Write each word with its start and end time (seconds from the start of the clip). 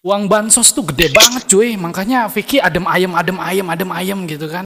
Uang 0.00 0.32
bansos 0.32 0.72
tuh 0.72 0.80
gede 0.88 1.12
banget 1.12 1.44
cuy, 1.44 1.76
makanya 1.76 2.24
Vicky 2.32 2.56
adem 2.56 2.88
ayem 2.88 3.12
adem 3.12 3.36
ayem 3.36 3.68
adem 3.68 3.90
ayem 3.92 4.18
gitu 4.24 4.48
kan. 4.48 4.64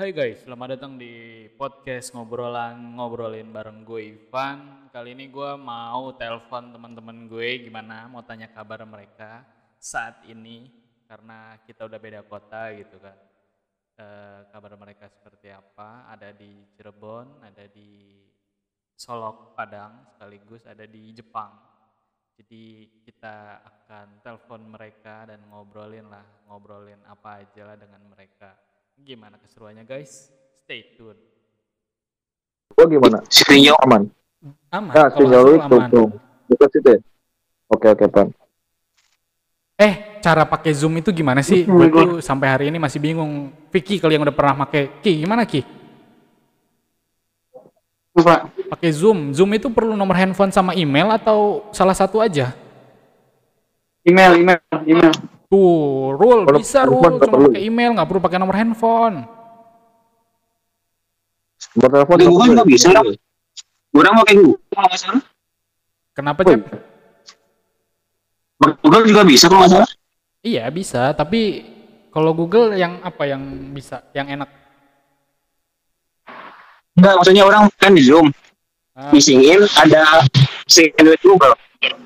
Hai 0.00 0.16
guys, 0.16 0.40
selamat 0.48 0.80
datang 0.80 0.96
di 0.96 1.44
podcast 1.60 2.16
ngobrolan 2.16 2.96
ngobrolin 2.96 3.52
bareng 3.52 3.84
gue 3.84 4.16
Ivan. 4.16 4.88
Kali 4.88 5.12
ini 5.12 5.28
gue 5.28 5.52
mau 5.60 6.08
telepon 6.16 6.72
teman-teman 6.72 7.28
gue 7.28 7.68
gimana, 7.68 8.08
mau 8.08 8.24
tanya 8.24 8.48
kabar 8.48 8.80
mereka 8.88 9.44
saat 9.76 10.24
ini 10.24 10.72
karena 11.04 11.60
kita 11.68 11.84
udah 11.84 12.00
beda 12.00 12.24
kota 12.24 12.72
gitu 12.80 12.96
kan. 12.96 13.33
Eh, 13.94 14.40
kabar 14.50 14.74
mereka 14.74 15.06
seperti 15.06 15.54
apa? 15.54 16.10
Ada 16.10 16.34
di 16.34 16.66
Cirebon, 16.74 17.38
ada 17.46 17.62
di 17.70 18.18
Solok, 18.98 19.54
Padang, 19.54 20.10
sekaligus 20.10 20.66
ada 20.66 20.82
di 20.82 21.14
Jepang. 21.14 21.54
Jadi 22.34 22.90
kita 23.06 23.62
akan 23.62 24.18
telepon 24.18 24.66
mereka 24.66 25.30
dan 25.30 25.46
ngobrolin 25.46 26.10
lah, 26.10 26.26
ngobrolin 26.50 26.98
apa 27.06 27.46
aja 27.46 27.70
lah 27.70 27.78
dengan 27.78 28.02
mereka. 28.10 28.58
Gimana 28.98 29.38
keseruannya 29.38 29.86
guys? 29.86 30.26
Stay 30.58 30.98
tune. 30.98 31.18
Oh 32.74 32.90
gimana? 32.90 33.22
Sinyal 33.30 33.78
Aman. 33.86 34.10
Aman. 34.74 34.90
Nah, 34.90 35.06
sinyal 35.14 35.54
itu 35.54 35.76
aman. 35.78 36.10
Bukan 36.50 36.68
situ 36.74 36.88
ya? 36.98 37.00
Oke 37.70 37.86
oke 37.94 38.10
pan. 38.10 38.26
Eh, 39.78 40.13
cara 40.24 40.48
pakai 40.48 40.72
Zoom 40.72 40.96
itu 40.96 41.12
gimana 41.12 41.44
sih? 41.44 41.68
Gue 41.68 41.92
tuh 41.92 42.24
sampai 42.24 42.48
hari 42.48 42.64
ini 42.72 42.80
masih 42.80 42.96
bingung. 42.96 43.52
Vicky 43.68 44.00
kali 44.00 44.16
yang 44.16 44.24
udah 44.24 44.32
pernah 44.32 44.64
pakai. 44.64 45.04
Ki, 45.04 45.20
gimana 45.20 45.44
Ki? 45.44 45.60
Pak. 48.16 48.72
Pakai 48.72 48.88
Zoom. 48.94 49.36
Zoom 49.36 49.52
itu 49.52 49.68
perlu 49.68 49.92
nomor 49.92 50.16
handphone 50.16 50.48
sama 50.48 50.72
email 50.72 51.12
atau 51.12 51.68
salah 51.76 51.92
satu 51.92 52.24
aja? 52.24 52.56
Email, 54.06 54.40
email, 54.40 54.60
email. 54.88 55.12
Tuh, 55.50 56.16
Rul, 56.16 56.48
Kalau 56.48 56.58
bisa 56.62 56.88
handphone 56.88 57.04
Rul, 57.04 57.12
nggak 57.20 57.28
cuma 57.28 57.36
perlu. 57.36 57.48
pakai 57.52 57.62
email, 57.68 57.90
nggak 57.92 58.08
perlu 58.08 58.20
pakai 58.24 58.38
nomor 58.40 58.56
handphone. 58.56 59.16
Nomor 61.74 61.90
Di 61.90 62.24
nggak 62.24 62.24
Google 62.30 62.54
perlu. 62.54 62.70
bisa, 62.70 62.86
Ram. 62.94 63.06
Orang 63.94 64.14
pakai 64.24 64.34
Google 64.40 64.58
kalau 64.72 64.86
nggak 64.88 65.00
salah. 65.02 65.22
Kenapa. 66.14 66.40
Cep? 66.46 66.62
Google 68.80 69.04
juga 69.04 69.22
bisa 69.26 69.44
kalau 69.50 69.60
nggak 69.66 69.74
salah. 69.74 69.90
Iya, 70.44 70.68
bisa, 70.68 71.16
tapi 71.16 71.64
kalau 72.12 72.36
Google 72.36 72.76
yang 72.76 73.00
apa 73.00 73.24
yang 73.24 73.40
bisa, 73.72 74.04
yang 74.12 74.28
enak? 74.28 74.52
Enggak, 76.92 77.14
maksudnya 77.16 77.48
orang 77.48 77.72
kan 77.80 77.96
di 77.96 78.04
Zoom. 78.04 78.28
Ah, 78.92 79.08
Isingin 79.10 79.64
ada 79.80 80.20
second 80.68 81.10
with 81.10 81.24
Google. 81.24 81.56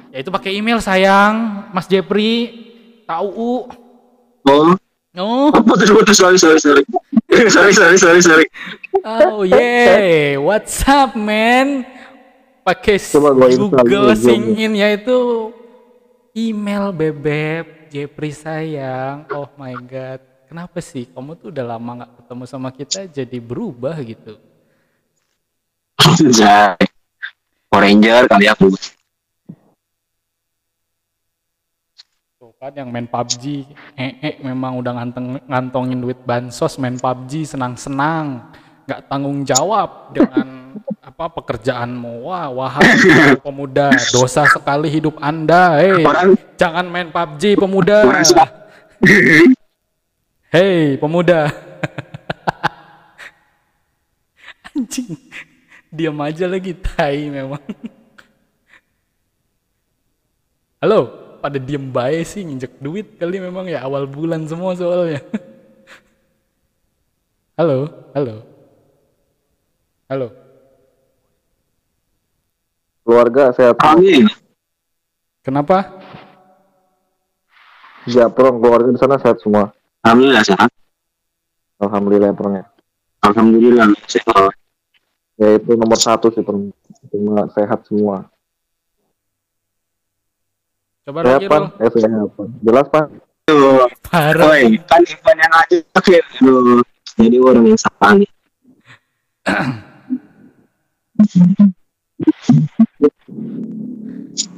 ya 0.08 0.22
itu 0.24 0.30
pakai 0.30 0.54
email 0.54 0.78
sayang, 0.78 1.66
Mas 1.74 1.90
Jepri, 1.90 2.46
tahu. 3.04 3.66
Oh, 4.46 4.78
Oh, 5.18 5.50
putus 5.66 5.90
putus 5.90 6.14
sorry 6.14 6.38
sorry 6.38 6.62
sorry. 6.62 6.86
sorry 7.50 7.74
sorry 7.74 7.98
sorry 7.98 8.22
sorry. 8.22 8.46
oh 9.02 9.42
yeah, 9.42 10.38
what's 10.38 10.78
up 10.86 11.18
man? 11.18 11.82
Pakai 12.62 13.02
Google. 13.10 14.14
Singin 14.14 14.78
yaitu 14.78 15.50
email 16.38 16.94
bebek 16.94 17.77
Jepri 17.88 18.30
sayang. 18.30 19.24
Oh 19.32 19.48
my 19.56 19.74
god, 19.88 20.20
kenapa 20.46 20.78
sih 20.84 21.08
kamu 21.08 21.34
tuh 21.40 21.48
udah 21.48 21.64
lama 21.76 22.04
nggak 22.04 22.12
ketemu 22.22 22.44
sama 22.44 22.68
kita 22.72 23.00
jadi 23.08 23.38
berubah 23.40 23.96
gitu? 24.04 24.36
Ranger 27.68 28.22
kali 28.28 28.46
aku. 28.48 28.68
Tuh 32.38 32.52
kan 32.56 32.72
yang 32.76 32.88
main 32.88 33.06
PUBG, 33.08 33.66
eh, 33.98 34.12
eh 34.22 34.34
memang 34.40 34.78
udah 34.78 34.92
nganteng, 34.94 35.42
ngantongin 35.46 35.98
duit 35.98 36.20
bansos 36.22 36.78
main 36.78 36.94
PUBG 36.94 37.44
senang-senang, 37.44 38.46
nggak 38.88 39.04
tanggung 39.04 39.44
jawab 39.44 40.16
dengan 40.16 40.72
apa 41.08 41.28
pekerjaanmu. 41.28 42.24
Wah, 42.24 42.48
wahai 42.48 43.36
pemuda, 43.44 43.92
dosa 44.08 44.48
sekali 44.48 44.88
hidup 44.88 45.20
anda. 45.20 45.76
Hei, 45.76 46.00
jangan 46.56 46.88
main 46.88 47.12
PUBG 47.12 47.60
pemuda. 47.60 48.08
Hei, 50.56 50.96
pemuda. 50.96 51.52
Anjing, 54.72 55.20
diam 55.92 56.16
aja 56.24 56.48
lagi 56.48 56.72
tai 56.72 57.28
memang. 57.28 57.60
Halo, 60.80 61.00
pada 61.44 61.60
diem 61.60 61.92
bae 61.92 62.24
sih 62.24 62.40
nginjek 62.40 62.80
duit 62.80 63.20
kali 63.20 63.36
memang 63.36 63.68
ya 63.68 63.84
awal 63.84 64.08
bulan 64.08 64.48
semua 64.48 64.72
soalnya. 64.72 65.20
halo, 67.60 67.92
halo. 68.16 68.47
Halo. 70.08 70.32
Keluarga 73.04 73.52
sehat. 73.52 73.76
Amin. 73.84 74.24
Ya, 74.24 74.32
Kenapa? 75.44 75.84
Japrong 78.08 78.56
keluarga 78.56 78.88
di 78.88 78.96
sana 78.96 79.20
sehat 79.20 79.36
semua. 79.44 79.68
Alhamdulillah 80.00 80.44
sehat. 80.48 80.72
Alhamdulillah 81.76 82.32
perangnya. 82.32 82.64
Alhamdulillah 83.20 83.92
sehat. 84.08 84.56
Ya 85.36 85.60
itu 85.60 85.76
nomor 85.76 86.00
satu 86.00 86.32
sih. 86.32 86.40
Cuma 86.40 87.44
sehat 87.52 87.84
semua. 87.84 88.32
Coba 91.04 91.20
Sehat 91.20 91.36
lagi 91.36 91.52
pan? 91.52 91.62
Eh 91.84 91.90
sehat 91.92 92.28
pan. 92.32 92.48
Jelas 92.64 92.86
pan? 92.88 93.04
Tuh, 93.44 93.92
Parah. 94.08 94.56
Woi, 94.56 94.80
kan 94.88 95.04
Ivan 95.04 95.36
yang 95.36 95.52
ya. 95.68 96.20
Aduh, 96.40 96.80
jadi 97.20 97.36
orang 97.44 97.64
yang 97.76 97.80
salah 97.80 98.16
nih. 98.16 98.30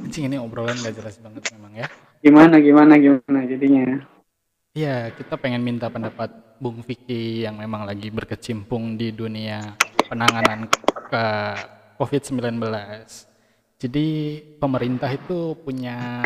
Anjing 0.05 0.29
ini 0.29 0.37
obrolan 0.37 0.77
gak 0.77 0.93
jelas 0.93 1.17
banget 1.17 1.49
memang 1.57 1.73
ya. 1.73 1.87
Gimana 2.21 2.61
gimana 2.61 2.93
gimana 3.01 3.39
jadinya? 3.49 4.05
Iya, 4.77 5.09
kita 5.15 5.35
pengen 5.41 5.65
minta 5.65 5.89
pendapat 5.89 6.29
Bung 6.61 6.85
Vicky 6.85 7.41
yang 7.43 7.57
memang 7.57 7.83
lagi 7.83 8.13
berkecimpung 8.13 8.93
di 8.95 9.09
dunia 9.09 9.73
penanganan 10.05 10.69
ke 11.09 11.25
COVID-19. 11.97 12.61
Jadi 13.81 14.07
pemerintah 14.61 15.09
itu 15.09 15.57
punya 15.57 16.21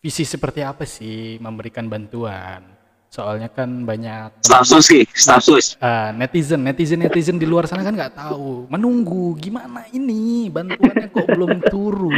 visi 0.00 0.24
seperti 0.24 0.64
apa 0.64 0.86
sih 0.86 1.36
memberikan 1.42 1.90
bantuan? 1.90 2.77
Soalnya 3.08 3.48
kan 3.48 3.88
banyak 3.88 4.44
Staff 4.44 4.68
sus 4.68 4.84
sih, 4.92 5.08
staff 5.16 5.40
sus. 5.40 5.80
ah, 5.80 6.12
netizen, 6.12 6.60
netizen, 6.60 7.00
netizen 7.00 7.40
di 7.40 7.48
luar 7.48 7.64
sana 7.64 7.80
kan 7.80 7.96
nggak 7.96 8.14
tahu, 8.14 8.68
menunggu 8.68 9.32
gimana 9.40 9.88
ini 9.96 10.52
bantuannya 10.52 11.08
kok 11.08 11.24
belum 11.32 11.52
turun, 11.72 12.12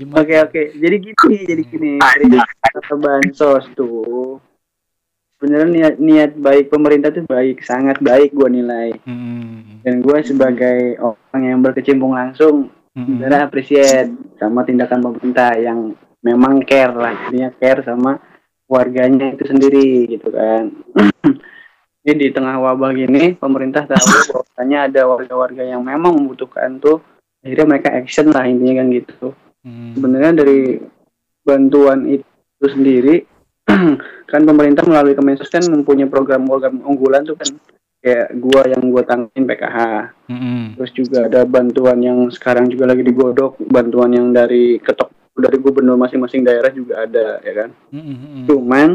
gimana? 0.00 0.24
Oke 0.24 0.36
oke. 0.40 0.62
Jadi 0.80 0.96
gini 0.96 1.38
jadi 1.44 1.62
gini. 1.68 1.92
Dari 2.00 2.40
kata 2.40 2.94
bansos 2.96 3.68
tuh 3.76 4.40
sebenarnya 5.40 5.68
niat 5.72 5.94
niat 5.96 6.30
baik 6.36 6.68
pemerintah 6.68 7.08
tuh 7.16 7.24
baik 7.24 7.64
sangat 7.64 7.96
baik 8.04 8.36
gua 8.36 8.52
nilai 8.52 8.92
Hmm, 9.08 9.80
dan 9.80 10.04
gua 10.04 10.20
sebagai 10.20 11.00
orang 11.00 11.40
yang 11.40 11.58
berkecimpung 11.64 12.12
langsung 12.12 12.68
hmm, 12.92 13.00
sebenarnya 13.08 13.48
appreciate 13.48 14.12
sama 14.36 14.68
tindakan 14.68 15.00
pemerintah 15.00 15.56
yang 15.56 15.96
memang 16.20 16.60
care 16.68 16.92
lah 16.92 17.16
intinya 17.16 17.48
care 17.56 17.80
sama 17.80 18.20
warganya 18.70 19.34
itu 19.34 19.44
sendiri 19.50 20.06
gitu 20.06 20.30
kan. 20.30 20.70
Ini 22.06 22.16
di 22.16 22.28
tengah 22.32 22.56
wabah 22.62 22.96
gini 22.96 23.36
pemerintah 23.36 23.84
tahu 23.84 24.08
bahwasanya 24.32 24.88
ada 24.88 25.02
warga-warga 25.04 25.68
yang 25.68 25.84
memang 25.84 26.16
membutuhkan 26.16 26.80
tuh 26.80 27.02
akhirnya 27.44 27.76
mereka 27.76 27.92
action 27.92 28.30
lah 28.30 28.46
intinya 28.46 28.80
kan 28.80 28.88
gitu. 28.94 29.28
Hmm. 29.60 29.92
sebenarnya 29.92 30.40
dari 30.40 30.80
bantuan 31.44 32.08
itu 32.08 32.64
sendiri 32.64 33.28
kan 34.32 34.42
pemerintah 34.48 34.88
melalui 34.88 35.12
Kemensos 35.12 35.52
kan 35.52 35.60
mempunyai 35.68 36.08
program-program 36.08 36.80
unggulan 36.80 37.26
tuh 37.26 37.36
kan. 37.36 37.50
Kayak 38.00 38.32
gua 38.40 38.64
yang 38.64 38.88
gua 38.88 39.04
tangin 39.04 39.44
PKH 39.44 39.76
Hmm, 40.32 40.72
terus 40.72 40.88
juga 40.96 41.28
ada 41.28 41.44
bantuan 41.44 42.00
yang 42.00 42.32
sekarang 42.32 42.72
juga 42.72 42.88
lagi 42.88 43.04
digodok 43.04 43.60
bantuan 43.68 44.16
yang 44.16 44.32
dari 44.32 44.80
ketok 44.80 45.19
dari 45.40 45.56
gubernur 45.58 45.96
masing-masing 45.96 46.44
daerah 46.44 46.70
juga 46.70 47.04
ada 47.04 47.40
ya 47.42 47.52
kan 47.64 47.70
hmm, 47.92 48.00
hmm, 48.04 48.16
hmm. 48.20 48.44
cuman 48.46 48.88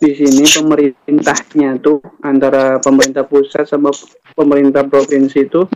di 0.00 0.10
sini 0.16 0.44
pemerintahnya 0.48 1.76
tuh 1.84 2.00
antara 2.24 2.80
pemerintah 2.80 3.28
pusat 3.28 3.68
sama 3.68 3.92
pemerintah 4.32 4.88
provinsi 4.88 5.44
itu 5.44 5.68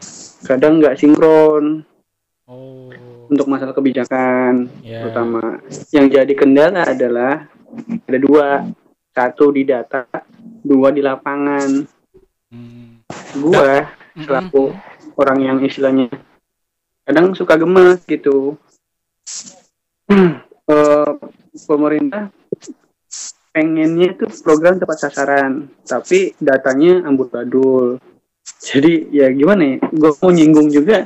kadang 0.45 0.81
nggak 0.81 0.97
sinkron 0.97 1.85
Oh, 2.45 2.93
untuk 3.33 3.49
masalah 3.49 3.73
kebijakan 3.73 4.69
ya. 4.85 5.01
terutama 5.01 5.65
yang 5.97 6.13
jadi 6.13 6.29
kendala 6.37 6.85
adalah 6.85 7.49
ada 8.05 8.19
dua 8.21 8.69
satu 9.17 9.49
di 9.49 9.65
data 9.65 10.05
dua 10.61 10.93
di 10.93 11.01
lapangan 11.01 11.89
Hmm. 12.55 13.03
gua 13.43 13.83
Mm-mm. 14.15 14.31
selaku 14.31 14.71
orang 15.19 15.39
yang 15.43 15.59
istilahnya 15.59 16.07
kadang 17.03 17.35
suka 17.35 17.59
gemes 17.59 18.07
gitu 18.07 18.55
Eh, 20.65 21.11
pemerintah 21.69 22.33
pengennya 23.53 24.17
itu 24.17 24.25
program 24.41 24.81
tepat 24.81 25.09
sasaran 25.09 25.69
tapi 25.85 26.33
datanya 26.41 27.05
amburadul. 27.05 28.01
Jadi 28.65 29.13
ya 29.13 29.29
gimana 29.29 29.77
ya? 29.77 29.79
Gue 29.93 30.13
mau 30.25 30.33
nyinggung 30.33 30.73
juga. 30.73 31.05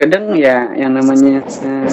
Kadang 0.00 0.40
ya 0.40 0.72
yang 0.72 0.96
namanya 0.96 1.44
eh, 1.44 1.88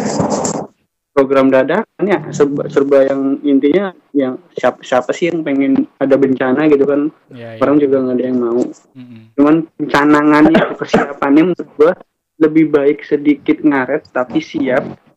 program 1.12 1.52
dadakan 1.52 2.04
ya 2.08 2.20
serba, 2.32 2.72
serba 2.72 3.12
yang 3.12 3.44
intinya 3.44 3.92
yang 4.16 4.40
siapa 4.56 4.80
siapa 4.88 5.12
sih 5.12 5.36
yang 5.36 5.44
pengen 5.44 5.84
ada 6.00 6.16
bencana 6.16 6.72
gitu 6.72 6.88
kan? 6.88 7.12
Ya, 7.36 7.56
ya. 7.56 7.60
orang 7.60 7.78
juga 7.84 8.08
nggak 8.08 8.16
ada 8.16 8.26
yang 8.26 8.40
mau. 8.40 8.64
Mm-mm. 8.96 9.36
cuman 9.36 9.56
pencanangannya 9.76 10.64
persiapannya 10.80 11.44
menurut 11.52 11.70
gua 11.76 11.92
lebih 12.40 12.72
baik 12.72 13.04
sedikit 13.04 13.60
ngaret 13.62 14.08
tapi 14.16 14.40
siap 14.40 15.11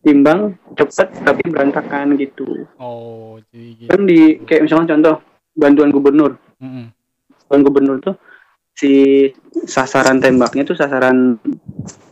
timbang 0.00 0.60
cepet 0.74 1.08
tapi 1.20 1.42
berantakan 1.48 2.14
gitu 2.14 2.68
Oh, 2.76 3.40
jadi 3.48 3.68
gitu. 3.74 3.88
kan 3.88 4.00
di 4.04 4.20
kayak 4.44 4.62
misalnya 4.64 4.92
contoh 4.92 5.14
bantuan 5.52 5.88
gubernur 5.88 6.36
Mm-mm. 6.60 6.92
bantuan 7.46 7.62
gubernur 7.62 7.96
tuh 7.98 8.16
si 8.74 9.24
sasaran 9.64 10.18
tembaknya 10.18 10.62
tuh 10.62 10.74
sasaran 10.74 11.38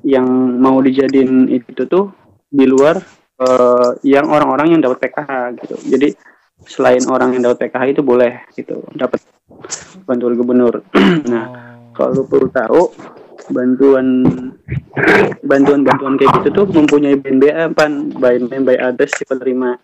yang 0.03 0.25
mau 0.57 0.79
dijadiin 0.79 1.51
itu 1.51 1.85
tuh 1.85 2.15
di 2.47 2.65
luar 2.65 3.03
eh, 3.37 3.91
yang 4.03 4.31
orang-orang 4.31 4.73
yang 4.73 4.81
dapat 4.81 5.03
PKH 5.03 5.31
gitu 5.59 5.75
jadi 5.89 6.09
selain 6.63 7.03
orang 7.11 7.35
yang 7.35 7.43
dapat 7.43 7.67
PKH 7.67 7.83
itu 7.91 8.03
boleh 8.03 8.47
gitu 8.55 8.87
dapat 8.95 9.19
bantuan 10.05 10.35
gubernur 10.35 10.81
nah 11.33 11.47
Oh. 11.93 12.09
kalau 12.09 12.25
perlu 12.25 12.49
tahu 12.49 12.83
bantuan 13.51 14.07
bantuan 15.43 15.81
bantuan 15.83 16.15
kayak 16.15 16.31
gitu 16.43 16.49
tuh 16.63 16.67
mempunyai 16.71 17.17
BNBA 17.17 17.75
pan 17.75 18.13
BNB 18.13 18.63
by 18.63 18.77
address 18.79 19.19
si 19.19 19.25
penerima 19.25 19.75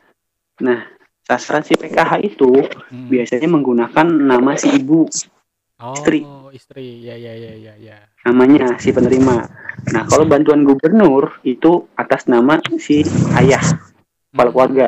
nah 0.60 0.86
sasaran 1.24 1.62
si 1.62 1.74
PKH 1.74 2.12
itu 2.24 2.52
Mm. 2.88 3.08
biasanya 3.12 3.48
menggunakan 3.48 4.06
nama 4.08 4.56
si 4.56 4.72
ibu 4.72 5.04
Oh, 5.78 5.94
istri. 5.94 6.26
istri. 6.50 7.06
Ya, 7.06 7.14
ya, 7.14 7.30
ya, 7.38 7.54
ya, 7.54 7.74
ya. 7.78 7.96
namanya 8.26 8.74
si 8.82 8.90
penerima 8.90 9.46
nah 9.94 10.02
kalau 10.04 10.26
bantuan 10.26 10.66
gubernur 10.66 11.38
itu 11.46 11.86
atas 11.94 12.26
nama 12.26 12.58
si 12.76 13.06
ayah 13.38 13.62
kepala 14.32 14.50
keluarga 14.50 14.86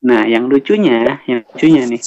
nah 0.00 0.28
yang 0.28 0.46
lucunya 0.46 1.24
yang 1.24 1.40
lucunya 1.48 1.88
nih 1.88 2.02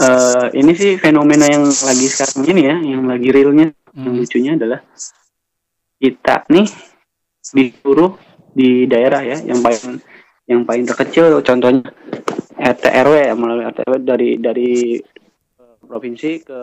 eh 0.00 0.46
ini 0.56 0.72
sih 0.74 0.96
fenomena 0.96 1.46
yang 1.46 1.66
lagi 1.66 2.06
sekarang 2.08 2.42
ini 2.48 2.62
ya 2.66 2.76
yang 2.80 3.04
lagi 3.06 3.28
realnya 3.30 3.70
yang 3.94 4.14
Mm. 4.14 4.20
lucunya 4.22 4.52
adalah 4.54 4.80
kita 5.98 6.46
nih 6.48 6.68
disuruh 7.50 8.14
di 8.50 8.86
daerah 8.86 9.22
ya 9.22 9.38
yang 9.42 9.60
paling 9.60 9.98
yang 10.46 10.62
paling 10.66 10.84
terkecil 10.86 11.42
contohnya 11.42 11.86
RT 12.54 12.84
RW 12.86 13.14
ya 13.30 13.34
melalui 13.34 13.64
RT 13.66 13.78
RW 13.86 13.94
dari 14.02 14.30
dari 14.38 14.70
eh, 15.56 15.76
provinsi 15.82 16.30
ke 16.42 16.60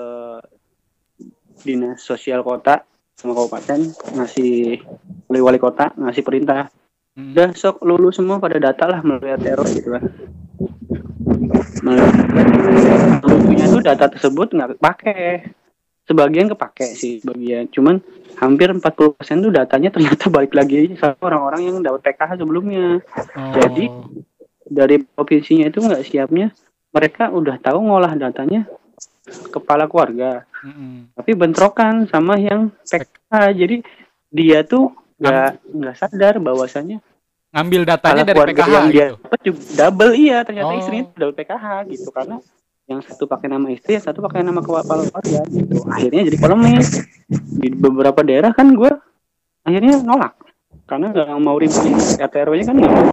dinas 1.58 2.00
sosial 2.00 2.44
kota 2.44 2.84
sama 3.18 3.34
kabupaten 3.34 3.82
ngasih 4.14 4.84
melalui 5.28 5.44
wali 5.44 5.60
kota 5.60 5.92
ngasih 5.96 6.24
perintah 6.24 6.70
Mm. 7.18 7.34
udah 7.34 7.50
sok 7.58 7.82
lulu 7.82 8.14
semua 8.14 8.38
pada 8.38 8.62
data 8.62 8.86
lah 8.86 9.02
melalui 9.02 9.34
RT 9.34 9.46
RW 9.58 9.68
gitu 9.74 9.90
kan 9.90 10.04
melalui 11.82 12.14
lucunya 13.26 13.66
tuh 13.66 13.82
data 13.82 14.06
tersebut 14.06 14.54
nggak 14.54 14.78
kepake 14.78 15.50
sebagian 16.08 16.48
kepake 16.48 16.88
sih 16.96 17.20
sebagian 17.20 17.68
cuman 17.70 18.00
hampir 18.40 18.72
40% 18.72 18.82
tuh 19.44 19.52
datanya 19.52 19.90
ternyata 19.92 20.30
balik 20.36 20.56
lagi 20.56 20.96
sama 20.96 21.20
orang-orang 21.22 21.62
yang 21.68 21.78
dapat 21.84 22.02
PKH 22.08 22.40
sebelumnya 22.40 23.04
Oh. 23.38 23.54
jadi, 23.54 23.86
dari 24.68 24.98
provinsinya 25.04 25.68
itu 25.68 25.80
nggak 25.80 26.04
siapnya 26.04 26.52
mereka 26.90 27.30
udah 27.30 27.56
tahu 27.60 27.80
ngolah 27.84 28.16
datanya 28.16 28.66
kepala 29.52 29.86
keluarga 29.86 30.48
Mm-mm. 30.64 31.12
tapi 31.14 31.32
bentrokan 31.36 32.08
sama 32.08 32.40
yang 32.40 32.72
PKH 32.84 33.32
jadi 33.54 33.76
dia 34.28 34.60
tuh 34.64 34.92
nggak 35.20 35.50
nggak 35.72 35.96
sadar 35.98 36.40
bahwasannya 36.40 37.00
ngambil 37.52 37.82
datanya 37.84 38.24
dari 38.28 38.40
PKH 38.54 38.68
yang 38.70 38.88
dia 38.92 39.06
gitu. 39.08 39.16
dapat 39.24 39.40
juga 39.44 39.60
double 39.78 40.14
iya 40.16 40.38
ternyata 40.44 40.72
Oh. 40.72 40.80
istrinya 40.80 41.06
double 41.16 41.36
PKH 41.36 41.66
gitu 41.92 42.10
karena 42.12 42.38
yang 42.88 43.04
satu 43.04 43.28
pakai 43.28 43.52
nama 43.52 43.68
istri 43.68 44.00
yang 44.00 44.06
satu 44.06 44.24
pakai 44.24 44.48
nama 44.48 44.64
kepala 44.64 44.84
keluarga 44.84 45.44
gitu 45.52 45.84
akhirnya 45.92 46.22
jadi 46.32 46.38
polemik 46.40 46.88
di 47.60 47.68
beberapa 47.70 48.24
daerah 48.24 48.56
kan 48.56 48.72
gue 48.72 48.92
akhirnya 49.62 50.00
nolak 50.02 50.40
karena 50.88 51.12
nggak 51.12 51.28
mau 51.44 51.60
ribut 51.60 51.84
RT 52.16 52.36
RW 52.48 52.54
nya 52.56 52.66
kan 52.66 52.76
nggak 52.80 52.94
mau. 52.96 53.06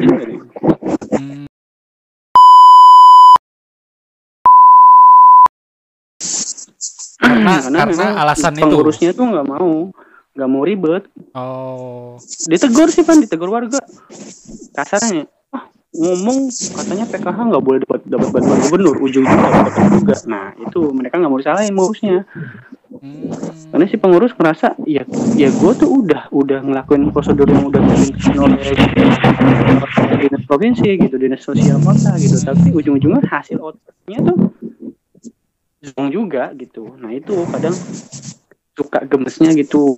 Gitu 0.00 0.12
nih. 0.16 0.40
Mm. 1.12 1.44
Karena- 7.20 7.60
karena 7.62 7.84
memang 7.86 8.12
alasan 8.18 8.52
itu. 8.56 8.62
pengurusnya 8.64 9.10
tuh 9.12 9.26
nggak 9.28 9.46
mau 9.46 9.92
nggak 10.32 10.48
mau 10.48 10.62
ribet 10.64 11.04
Oh. 11.36 12.16
ditegur 12.48 12.88
sih 12.88 13.04
pan 13.04 13.20
ditegur 13.20 13.52
warga 13.52 13.76
kasarnya 14.72 15.28
ngomong 15.92 16.48
katanya 16.48 17.04
PKH 17.04 17.38
nggak 17.52 17.64
boleh 17.64 17.78
dapat 17.84 18.00
dapat 18.08 18.28
bantuan 18.32 18.60
gubernur 18.64 18.96
ujung-ujungnya 19.04 19.48
dapat 19.52 19.72
juga. 19.92 20.16
Nah 20.24 20.46
itu 20.56 20.80
mereka 20.92 21.20
nggak 21.20 21.30
mau 21.30 21.40
disalahin 21.40 21.74
pengurusnya 21.76 22.24
Mm. 22.92 23.32
karena 23.72 23.84
si 23.88 23.96
pengurus 23.96 24.36
merasa 24.36 24.76
ya 24.84 25.02
ya 25.32 25.48
gue 25.48 25.72
tuh 25.80 25.88
udah 25.88 26.28
udah 26.28 26.60
ngelakuin 26.60 27.08
prosedur 27.08 27.48
yang 27.48 27.72
udah 27.72 27.80
dilakukan 27.80 28.36
oleh 28.36 30.18
dinas 30.20 30.44
provinsi 30.44 31.00
gitu 31.00 31.16
dinas 31.16 31.40
sosial 31.40 31.80
kota 31.80 32.14
gitu. 32.20 32.36
Tapi 32.44 32.68
ujung-ujungnya 32.70 33.24
hasil 33.24 33.58
outputnya 33.58 34.18
tuh 34.22 34.38
juga 36.12 36.52
gitu. 36.54 36.94
Nah 37.00 37.16
itu 37.16 37.32
kadang 37.48 37.74
suka 38.76 39.02
gemesnya 39.08 39.56
gitu 39.56 39.96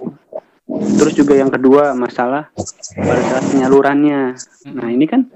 terus 0.95 1.13
juga 1.13 1.35
yang 1.35 1.49
kedua 1.49 1.93
masalah 1.93 2.51
pada 2.91 3.23
saat 3.23 3.45
penyalurannya 3.49 4.35
nah 4.67 4.89
ini 4.89 5.05
kan 5.05 5.29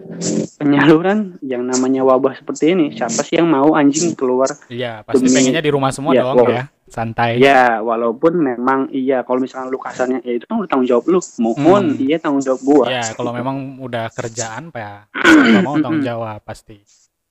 penyaluran 0.56 1.36
yang 1.40 1.62
namanya 1.62 2.02
wabah 2.02 2.34
seperti 2.34 2.72
ini 2.72 2.86
siapa 2.90 3.20
sih 3.20 3.36
yang 3.36 3.46
mau 3.46 3.72
anjing 3.72 4.12
keluar 4.12 4.48
Iya, 4.66 5.02
pasti 5.02 5.22
Demi- 5.22 5.34
pengennya 5.34 5.60
di 5.60 5.70
rumah 5.70 5.90
semua 5.90 6.12
Iya, 6.12 6.22
dong 6.22 6.36
wow. 6.36 6.48
ya. 6.48 6.64
Santai. 6.88 7.36
Ya, 7.36 7.78
walaupun 7.78 8.32
memang 8.34 8.88
iya 8.88 9.20
kalau 9.20 9.38
misalnya 9.38 9.68
lu 9.68 9.76
kasarnya 9.76 10.24
ya 10.24 10.32
itu 10.32 10.48
kan 10.48 10.56
udah 10.56 10.66
tanggung 10.66 10.88
jawab 10.88 11.04
lu. 11.06 11.20
Mohon 11.36 11.84
Hmm. 11.92 12.00
iya 12.00 12.16
tanggung 12.16 12.40
jawab 12.40 12.60
gua. 12.62 12.84
Ya, 12.88 13.04
kalau 13.12 13.30
memang 13.30 13.76
udah 13.78 14.08
kerjaan 14.08 14.72
Pak 14.72 14.80
ya, 14.80 14.94
mau 15.60 15.76
tanggung 15.76 16.00
jawab 16.00 16.40
pasti. 16.40 16.80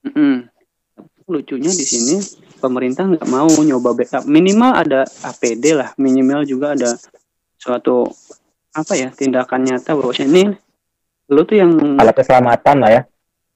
Mm-mm. 0.03 0.45
Lucunya 1.25 1.67
di 1.69 1.81
sini 1.83 2.21
pemerintah 2.55 3.09
nggak 3.09 3.25
mau 3.25 3.49
nyoba 3.49 3.91
backup. 3.91 4.23
Minimal 4.23 4.71
ada 4.77 5.01
APD 5.25 5.73
lah, 5.73 5.89
minimal 5.97 6.45
juga 6.45 6.77
ada 6.77 6.93
suatu 7.57 8.07
apa 8.73 8.93
ya 8.93 9.09
tindakan 9.09 9.65
nyata 9.65 9.97
bahwa 9.97 10.13
ini 10.17 10.53
lu 11.27 11.41
tuh 11.43 11.57
yang 11.57 11.71
Alat 11.99 12.15
keselamatan 12.15 12.75
lah 12.79 12.91
ya. 12.93 13.01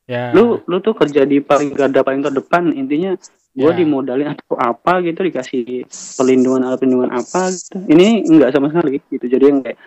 Ya. 0.10 0.24
lu 0.36 0.60
lu 0.68 0.82
tuh 0.84 0.92
kerja 0.98 1.24
di 1.24 1.40
paling 1.40 1.72
garda 1.72 2.04
paling 2.04 2.20
terdepan 2.26 2.74
intinya 2.76 3.16
gua 3.56 3.72
Ya. 3.72 3.80
dimodalin 3.84 4.32
atau 4.36 4.56
apa 4.60 5.00
gitu 5.04 5.24
dikasih 5.24 5.86
perlindungan 6.20 6.68
alat 6.68 6.80
perlindungan 6.82 7.12
apa 7.16 7.52
gitu 7.52 7.80
ini 7.88 8.26
enggak 8.28 8.52
sama 8.52 8.72
sekali 8.72 9.00
gitu 9.08 9.26
jadi 9.28 9.46
yang 9.52 9.60
kayak 9.64 9.80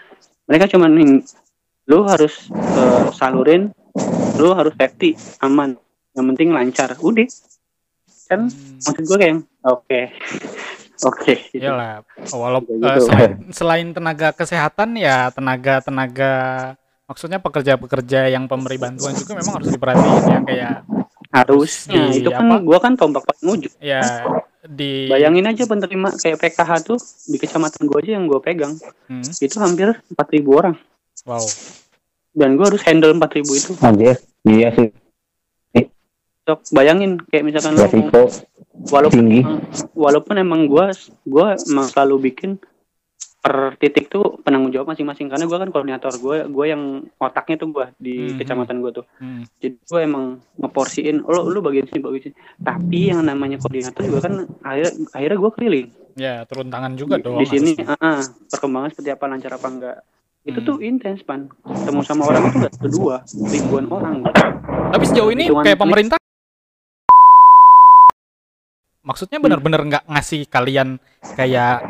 mereka 0.49 0.65
cuman 0.71 0.91
lu 1.85 1.99
harus 2.09 2.49
eh, 2.55 3.05
salurin 3.13 3.69
lu 4.41 4.53
harus 4.57 4.73
safety 4.81 5.13
aman 5.45 5.77
yang 6.17 6.25
penting 6.33 6.55
lancar 6.55 6.95
udah 7.01 7.29
kan 8.25 8.49
Hmm, 8.49 8.81
maksud 8.81 9.05
gue 9.05 9.17
kayak 9.21 9.31
yang, 9.37 9.43
oke 9.69 10.01
oke 11.03 11.35
gitu. 11.51 11.65
Iyalah, 11.65 12.07
walaupun 12.31 12.79
eh, 12.79 12.87
gitu. 12.87 13.01
selain, 13.11 13.33
selain 13.51 13.89
tenaga 13.91 14.29
kesehatan 14.31 14.95
ya 14.95 15.35
tenaga-tenaga 15.35 16.33
maksudnya 17.05 17.39
pekerja-pekerja 17.43 18.31
yang 18.33 18.49
pemberi 18.49 18.79
bantuan 18.81 19.13
juga 19.13 19.37
memang 19.37 19.61
harus 19.61 19.69
diperhatiin 19.75 20.25
ya 20.25 20.41
kayak 20.47 20.77
harusnya 21.35 22.03
di 22.15 22.23
itu 22.23 22.31
kan 22.31 22.47
apa? 22.47 22.57
gua 22.63 22.79
kan 22.79 22.93
tombak 22.95 23.27
paling 23.27 23.47
ujung 23.59 23.75
ya 23.83 24.01
di 24.65 25.13
bayangin 25.13 25.45
aja 25.51 25.69
penerima 25.69 26.17
kayak 26.17 26.41
PKH 26.41 26.71
tuh 26.89 26.99
di 27.29 27.37
kecamatan 27.37 27.85
gua 27.85 27.99
aja 28.01 28.11
yang 28.17 28.25
gua 28.31 28.41
pegang 28.41 28.79
Hmm, 29.05 29.21
itu 29.21 29.57
hampir 29.61 29.93
4000 30.17 30.49
orang 30.49 30.77
wow. 31.29 31.45
dan 32.33 32.57
gue 32.57 32.65
harus 32.65 32.83
handle 32.89 33.13
4000 33.21 33.61
itu 33.61 33.73
Anjir. 33.85 34.17
Iya 34.49 34.69
sih. 34.73 34.89
Sok, 36.45 36.61
bayangin 36.71 37.17
kayak 37.25 37.41
misalkan 37.43 37.73
lo 37.73 37.83
Resiko 37.83 38.23
walaupun 38.87 39.17
tinggi. 39.23 39.41
walaupun 39.97 40.35
emang 40.37 40.69
gue 40.69 40.93
gua 41.25 41.57
emang 41.57 41.89
selalu 41.89 42.15
bikin 42.23 42.61
per 43.41 43.77
titik 43.77 44.09
tuh 44.09 44.41
penanggung 44.41 44.69
jawab 44.69 44.93
masing-masing 44.93 45.29
karena 45.29 45.45
gue 45.45 45.53
kan 45.55 45.69
koordinator 45.69 46.13
gue 46.15 46.45
gue 46.47 46.65
yang 46.67 46.83
otaknya 47.17 47.57
tuh 47.57 47.69
gue 47.71 47.87
di 47.99 48.15
Mhm. 48.27 48.37
kecamatan 48.37 48.77
gue 48.79 48.93
tuh 48.95 49.05
Hmm, 49.17 49.45
jadi 49.55 49.77
gue 49.79 50.01
emang 50.03 50.25
ngeporsiin 50.55 51.17
lo 51.23 51.45
lu 51.45 51.61
bagian 51.61 51.85
sini 51.87 52.01
bagian 52.03 52.23
sini 52.23 52.37
tapi 52.59 53.09
yang 53.09 53.21
namanya 53.23 53.57
koordinator 53.57 54.01
juga 54.03 54.21
kan 54.23 54.35
akhirnya 54.61 54.93
akhirnya 55.11 55.39
gue 55.39 55.53
keliling 55.55 55.89
Ya, 56.15 56.45
turun 56.45 56.69
tangan 56.69 56.93
juga 56.95 57.19
dong. 57.19 57.37
di 57.37 57.47
sini 57.47 57.73
ah, 57.83 57.97
ah, 57.99 58.21
perkembangan 58.49 58.93
seperti 58.93 59.11
apa 59.11 59.25
lancar 59.27 59.51
apa 59.51 59.67
enggak 59.67 59.97
itu 60.43 60.59
Hmm. 60.59 60.67
tuh 60.67 60.77
intens 60.79 61.21
pan 61.21 61.49
ketemu 61.65 62.01
sama 62.03 62.23
orang 62.27 62.43
itu 62.47 62.57
nggak 62.59 62.75
berdua 62.79 63.17
ribuan 63.47 63.85
orang 63.89 64.17
Tapi 64.91 65.05
sejauh 65.07 65.31
ini 65.31 65.49
Hitungan 65.49 65.65
kayak 65.65 65.75
klik. 65.75 65.83
pemerintah 65.83 66.19
maksudnya 69.05 69.39
benar-benar 69.39 69.81
nggak 69.83 70.05
ngasih 70.09 70.49
kalian 70.49 70.97
kayak 71.31 71.85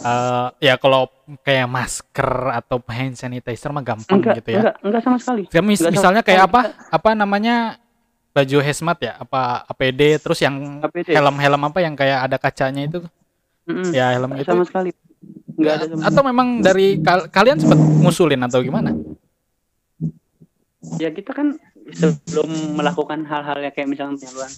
eh, 0.00 0.46
ya 0.62 0.74
kalau 0.76 1.10
kayak 1.40 1.66
masker 1.66 2.30
atau 2.54 2.78
hand 2.86 3.14
sanitizer 3.14 3.68
mah 3.68 3.82
gampang 3.82 4.18
enggak 4.18 4.38
gitu 4.38 4.48
ya. 4.50 4.58
enggak 4.62 4.74
enggak 4.80 5.02
sama 5.02 5.16
sekali 5.18 5.42
Ya, 5.48 5.60
mis- 5.60 5.76
Nggak 5.76 5.82
sama 5.82 5.92
misalnya 5.92 6.22
kayak 6.22 6.42
apa? 6.46 6.60
sekali. 6.64 6.90
Apa 6.92 7.10
namanya? 7.12 7.56
Baju 8.32 8.58
hazmat 8.58 8.96
ya? 8.98 9.12
Apa 9.18 9.40
APD 9.66 10.00
terus 10.16 10.40
yang 10.40 10.80
helm-helm 11.04 11.62
apa 11.62 11.78
yang 11.78 11.92
kayak 11.92 12.18
ada 12.24 12.36
kacanya 12.38 12.82
itu? 12.82 13.04
Mm-mm. 13.62 13.92
Ya, 13.92 14.08
helm 14.10 14.32
itu. 14.34 14.48
sama 14.48 14.64
sekali 14.64 14.90
enggak 15.52 15.74
ada 15.76 15.84
sama 15.86 16.00
Atau 16.08 16.22
memang 16.24 16.48
dari 16.58 16.96
kal- 16.98 17.28
kalian 17.28 17.58
sempat 17.58 17.76
ngusulin 17.76 18.40
atau 18.40 18.58
gimana? 18.60 18.94
ya 20.96 21.08
kita 21.08 21.30
kan 21.30 21.54
sebelum 21.88 22.48
melakukan 22.74 23.22
hal-hal 23.22 23.58
yang 23.60 23.70
kayak 23.70 23.88
misalnya 23.88 24.16
penyaluran 24.16 24.50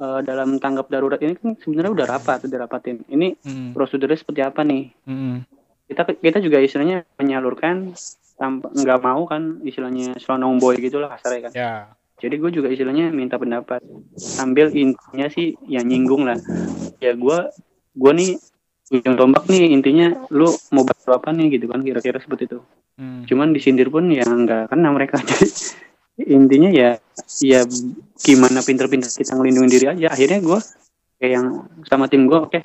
eh, 0.00 0.20
dalam 0.24 0.56
tanggap 0.56 0.88
darurat 0.88 1.20
ini 1.20 1.36
kan 1.36 1.54
sebenarnya 1.54 1.92
udah 1.92 2.06
rapat 2.08 2.48
udah 2.48 2.58
rapatin. 2.58 3.04
Ini 3.06 3.36
Hmm, 3.44 3.70
prosedurnya 3.76 4.16
seperti 4.16 4.40
apa 4.40 4.64
nih? 4.64 4.88
Hmm, 5.04 5.44
kita 5.86 6.02
kita 6.16 6.38
juga 6.40 6.58
istilahnya 6.58 7.04
menyalurkan 7.14 7.92
tanpa 8.34 8.72
nggak 8.72 9.00
mau 9.04 9.28
kan 9.28 9.60
istilahnya 9.60 10.16
selonong 10.16 10.56
boy 10.56 10.74
gitulah 10.76 11.12
kasarnya 11.12 11.40
kan. 11.46 11.52
Ya. 11.52 11.72
jadi 12.20 12.36
gue 12.36 12.50
juga 12.52 12.68
istilahnya 12.68 13.08
minta 13.08 13.40
pendapat. 13.40 13.80
Sambil 14.16 14.68
intinya 14.72 15.28
sih 15.28 15.56
ya 15.64 15.80
nyinggung 15.80 16.28
lah. 16.28 16.36
Ya 17.00 17.16
gue 17.16 17.38
gue 17.96 18.12
nih 18.12 18.30
ujung 18.90 19.16
tombak 19.16 19.48
nih 19.48 19.72
intinya 19.72 20.28
lu 20.28 20.50
mau 20.68 20.84
bantu 20.84 21.10
apa 21.14 21.32
nih 21.32 21.56
gitu 21.56 21.68
kan 21.68 21.80
kira-kira 21.80 22.20
seperti 22.20 22.44
itu. 22.48 22.60
Hmm. 23.00 23.24
cuman 23.24 23.56
disindir 23.56 23.88
pun 23.88 24.12
ya 24.12 24.28
nggak 24.28 24.68
kena 24.68 24.92
mereka. 24.92 25.16
Jadi 25.24 25.48
intinya 26.26 26.70
ya 26.70 26.90
ya 27.40 27.60
gimana 28.20 28.60
pinter-pinter 28.60 29.08
kita 29.08 29.32
ngelindungin 29.36 29.70
diri 29.70 29.86
aja. 29.88 30.06
Akhirnya 30.12 30.40
gue 30.40 30.58
kayak 31.20 31.32
yang 31.36 31.46
sama 31.88 32.08
tim 32.08 32.28
gue 32.28 32.38
oke 32.38 32.60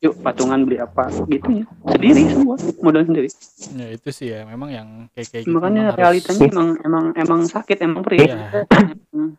yuk 0.00 0.16
patungan 0.24 0.64
beli 0.64 0.80
apa 0.80 1.12
gitu 1.28 1.60
ya. 1.60 1.64
Sendiri 1.92 2.22
semua 2.32 2.56
modal 2.80 3.04
sendiri. 3.04 3.28
Ya 3.76 3.86
itu 3.92 4.08
sih 4.08 4.32
ya, 4.32 4.48
memang 4.48 4.72
yang 4.72 4.88
kayak 5.12 5.28
kayak 5.28 5.44
gitu 5.44 5.52
makanya 5.52 5.72
memang 5.72 5.92
harus- 5.92 6.00
realitanya 6.00 6.46
emang 6.48 6.68
emang 6.80 7.04
emang 7.20 7.40
sakit 7.44 7.78
emang 7.84 8.00
perih. 8.00 8.18
Emang- 8.24 9.36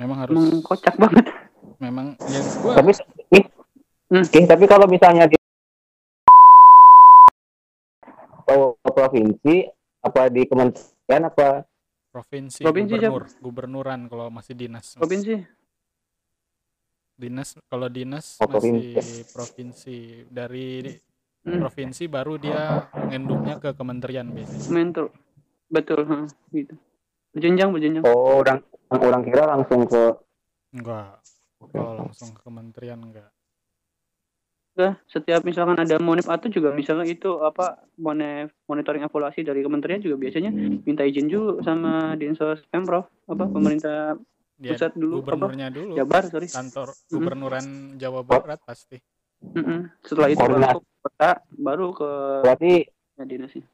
memang 0.00 0.16
harus 0.24 0.32
emang 0.32 0.64
kocak 0.64 0.94
banget. 0.96 1.24
Memang 1.78 2.06
ya 2.26 2.40
gua 2.64 2.72
Tapi 2.80 2.90
Hmm. 4.08 4.24
ih, 4.24 4.46
tapi 4.48 4.64
kalau 4.64 4.88
misalnya 4.88 5.28
di 5.28 5.36
atau 8.48 8.80
provinsi 8.80 9.68
apa 10.00 10.32
di 10.32 10.48
kementerian 10.48 11.28
apa 11.28 11.68
provinsi, 12.08 12.62
Provinsi, 12.64 12.92
gubernur, 12.96 13.22
gubernuran 13.38 14.00
kalau 14.08 14.26
masih 14.32 14.54
dinas. 14.56 14.96
provinsi 14.96 15.36
Dinas 17.18 17.58
kalau 17.66 17.90
dinas 17.90 18.38
Oh, 18.38 18.46
masih 18.46 18.94
provinsi. 18.94 19.34
provinsi. 19.34 19.98
Dari 20.30 20.94
Hmm. 21.38 21.64
provinsi 21.64 22.04
baru 22.10 22.34
dia 22.36 22.90
ngenduknya 22.92 23.56
ke 23.62 23.72
kementerian 23.72 24.26
biasanya. 24.28 24.68
mentor 24.68 25.06
betul 25.70 26.02
ha, 26.04 26.26
gitu 26.52 26.74
berjenjang 27.32 27.70
berjenjang 27.72 28.02
oh 28.04 28.42
orang 28.42 28.60
orang 28.90 29.22
kira 29.24 29.42
langsung 29.46 29.86
ke 29.88 30.18
Enggak. 30.74 31.16
Kalau 31.58 31.92
langsung 31.96 32.36
ke 32.36 32.40
kementerian 32.44 33.00
enggak. 33.00 33.32
Udah, 34.78 34.94
setiap 35.10 35.42
misalkan 35.42 35.74
ada 35.74 35.98
monif 35.98 36.30
atau 36.30 36.46
juga 36.46 36.70
misalnya 36.70 37.02
itu 37.10 37.42
apa 37.42 37.82
monif 37.98 38.54
monitoring 38.70 39.02
evaluasi 39.02 39.42
dari 39.42 39.66
kementerian 39.66 39.98
juga 39.98 40.14
biasanya 40.14 40.54
minta 40.86 41.02
izin 41.02 41.26
juga 41.26 41.66
sama 41.66 42.14
dinsos 42.14 42.62
pemprov 42.70 43.10
apa 43.26 43.50
pemerintah 43.50 44.14
Dia 44.54 44.78
Pusat 44.78 44.92
dulu, 44.94 45.26
apa? 45.26 45.34
gubernurnya 45.34 45.66
dulu. 45.74 45.98
Jabar 45.98 46.22
sorry 46.30 46.46
Kantor 46.46 46.94
gubernuran 47.10 47.66
Jawa 47.98 48.22
Barat 48.22 48.62
pasti. 48.62 49.02
Mm-mm. 49.38 49.90
setelah 50.06 50.30
itu 50.30 50.42
baru 50.46 50.62
ke 50.62 50.80
kota 51.02 51.30
baru 51.58 51.86
ke 51.94 52.10
berarti 52.42 52.72
dinasnya 53.22 53.64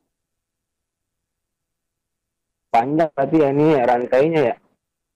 panjang 2.72 3.10
berarti 3.12 3.36
ya 3.40 3.48
ini 3.52 3.66
rantainya 3.80 4.40
ya 4.40 4.56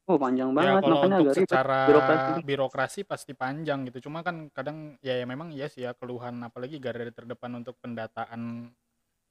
oh 0.09 0.17
panjang 0.17 0.49
Ya 0.51 0.57
banget 0.57 0.83
kalau 0.83 0.97
makanya 0.97 1.17
untuk 1.21 1.29
agak 1.29 1.37
ribet 1.37 1.49
secara 1.49 1.79
birokrasi. 1.87 2.31
birokrasi. 2.43 3.01
pasti 3.05 3.33
panjang 3.37 3.79
gitu. 3.87 3.99
Cuma 4.09 4.25
kan 4.25 4.49
kadang 4.51 4.97
ya, 5.05 5.15
ya 5.21 5.27
memang 5.29 5.53
iya 5.53 5.69
sih 5.69 5.85
ya 5.85 5.93
keluhan 5.93 6.41
apalagi 6.43 6.81
garda 6.81 7.13
terdepan 7.13 7.53
untuk 7.61 7.77
pendataan 7.79 8.73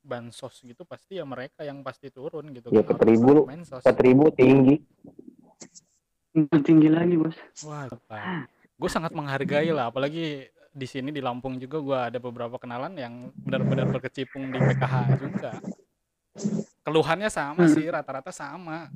bansos 0.07 0.63
gitu 0.63 0.87
pasti 0.87 1.19
ya 1.19 1.25
mereka 1.27 1.65
yang 1.65 1.81
pasti 1.81 2.13
turun 2.13 2.53
gitu. 2.55 2.71
Ya, 2.71 2.85
kan. 2.85 2.95
empat 2.95 3.01
ribu 3.03 3.49
empat 3.49 3.97
ribu 3.99 4.25
tinggi 4.31 4.75
tinggi 6.61 6.89
lagi 6.93 7.17
bos 7.17 7.33
Wah, 7.65 7.89
gue 8.77 8.89
sangat 8.93 9.09
menghargai 9.09 9.73
lah, 9.73 9.89
apalagi 9.89 10.45
di 10.77 10.85
sini 10.85 11.09
di 11.09 11.17
Lampung 11.17 11.57
juga 11.57 11.81
gue 11.81 11.99
ada 12.13 12.19
beberapa 12.21 12.61
kenalan 12.61 12.93
yang 12.93 13.33
benar-benar 13.33 13.89
berkecimpung 13.89 14.53
di 14.53 14.61
PKH 14.61 14.95
juga. 15.17 15.51
Keluhannya 16.87 17.27
sama 17.27 17.67
Hmm. 17.67 17.73
sih, 17.75 17.85
rata-rata 17.87 18.31
sama. 18.31 18.87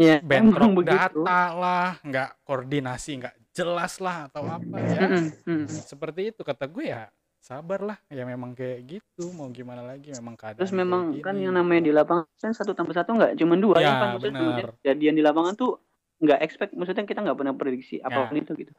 ya 0.00 0.16
Bentrok 0.24 0.72
emang 0.72 0.80
begitu 0.80 1.20
data 1.20 1.40
lah, 1.52 1.88
nggak 2.00 2.40
koordinasi, 2.48 3.20
nggak 3.20 3.34
jelas 3.52 4.00
lah 4.00 4.32
atau 4.32 4.48
apa 4.48 4.76
ya. 4.80 5.00
Mm-mm, 5.04 5.28
mm. 5.44 5.66
Seperti 5.84 6.32
itu 6.32 6.40
kata 6.40 6.64
gue 6.64 6.88
ya, 6.88 7.12
sabar 7.36 7.84
lah. 7.84 7.98
Ya 8.08 8.24
memang 8.24 8.56
kayak 8.56 8.80
gitu, 8.88 9.28
mau 9.36 9.52
gimana 9.52 9.84
lagi, 9.84 10.08
memang 10.16 10.40
keadaan. 10.40 10.56
Terus 10.56 10.72
memang 10.72 11.20
kan 11.20 11.36
yang 11.36 11.52
namanya 11.52 11.82
di 11.84 11.92
lapangan 11.92 12.24
kan 12.40 12.52
satu 12.56 12.72
tambah 12.72 12.96
satu 12.96 13.12
nggak 13.12 13.36
cuma 13.36 13.60
dua 13.60 13.76
Ya, 13.76 13.84
ya, 13.84 13.92
kan 14.00 14.08
maksudnya 14.16 14.40
kejadian 14.80 15.14
di 15.20 15.22
lapangan 15.24 15.54
tuh 15.60 15.70
nggak 16.20 16.40
expect 16.44 16.72
maksudnya 16.76 17.04
kita 17.04 17.20
nggak 17.24 17.36
pernah 17.36 17.54
prediksi 17.56 17.96
apa 18.00 18.28
pun 18.28 18.36
itu 18.40 18.52
gitu. 18.56 18.72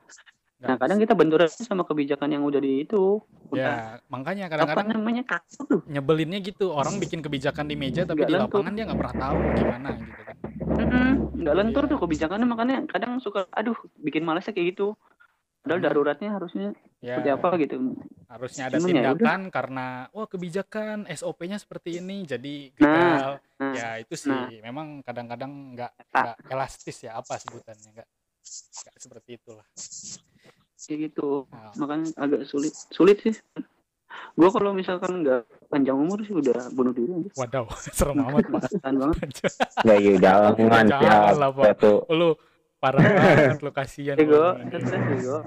Nah 0.62 0.76
kadang 0.78 1.02
kita 1.02 1.14
benturan 1.18 1.50
sama 1.50 1.82
kebijakan 1.82 2.30
yang 2.38 2.44
udah 2.46 2.62
di 2.62 2.86
itu. 2.86 3.18
Udah, 3.50 3.98
Ya, 3.98 4.06
makanya 4.08 4.46
apa 4.48 4.54
kadang-kadang 4.56 4.88
namanya 4.96 5.24
kasar 5.26 5.66
tuh. 5.68 5.82
nyebelinnya 5.90 6.40
gitu 6.40 6.72
orang 6.72 7.02
bikin 7.02 7.20
kebijakan 7.20 7.66
di 7.68 7.76
meja 7.76 8.06
tapi 8.06 8.22
Nggak 8.22 8.30
di 8.30 8.34
lentur. 8.38 8.48
lapangan 8.48 8.74
dia 8.78 8.84
nggak 8.88 9.00
pernah 9.02 9.16
tahu 9.18 9.38
gimana 9.58 9.90
gitu 10.00 10.22
kan 10.24 10.36
Mm-mm, 10.72 11.10
Nggak 11.42 11.56
lentur 11.58 11.84
tuh 11.90 11.98
kebijakannya 12.00 12.48
makanya 12.48 12.78
kadang 12.88 13.18
suka 13.20 13.50
aduh 13.52 13.76
bikin 14.00 14.24
malesnya 14.24 14.54
kayak 14.56 14.78
gitu. 14.78 14.94
Padahal 15.66 15.80
Hmm. 15.82 15.88
daruratnya 15.90 16.30
harusnya 16.32 16.68
ya 17.02 17.18
seperti 17.18 17.30
apa 17.34 17.48
gitu. 17.60 17.76
harusnya 18.32 18.64
ada 18.72 18.78
Cuman 18.80 18.88
ya 18.88 18.94
udah. 18.94 19.04
tindakan 19.04 19.42
karena 19.52 19.86
wah 20.16 20.28
kebijakan 20.30 20.98
SOP-nya 21.12 21.58
seperti 21.60 22.00
ini 22.00 22.24
jadi 22.24 22.56
Nah, 22.80 22.88
gagal 22.88 23.32
Nah, 23.62 23.74
ya 23.78 23.88
itu 24.02 24.16
sih 24.18 24.32
nah. 24.32 24.48
memang 24.66 24.88
kadang-kadang 25.06 25.52
nggak 25.78 25.92
Eta. 26.02 26.20
nggak 26.24 26.38
elastis 26.50 26.98
ya 27.06 27.20
apa 27.20 27.38
sebutannya 27.38 27.90
nggak 27.94 28.10
nggak 28.42 28.98
seperti 28.98 29.30
itulah 29.38 29.68
kayak 30.82 31.14
gitu. 31.14 31.46
Nah, 31.54 31.72
Makanya 31.78 32.10
agak 32.18 32.42
sulit. 32.50 32.74
Sulit 32.90 33.22
sih. 33.22 33.38
Gua 34.34 34.50
kalau 34.50 34.74
misalkan 34.74 35.22
nggak 35.24 35.46
panjang 35.70 35.96
umur 35.96 36.20
sih 36.26 36.34
udah 36.34 36.68
bunuh 36.74 36.92
diri 36.92 37.12
aja. 37.16 37.30
wadaw 37.38 37.66
serem 37.96 38.18
amat 38.20 38.44
pak 38.50 38.62
banget. 38.84 39.30
ya 39.88 39.96
iya 39.96 40.14
jangan 40.20 40.88
Jangan 40.90 41.36
lah, 41.38 41.50
Pak. 41.54 41.66
satu 41.78 41.92
lu 42.12 42.30
parah 42.82 43.00
banget 43.00 43.62
lu 43.62 43.72
kasihan 43.72 44.18
Ego, 44.18 44.58
stres 44.58 44.90
ego. 44.90 45.38